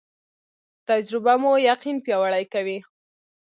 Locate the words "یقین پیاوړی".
1.71-2.45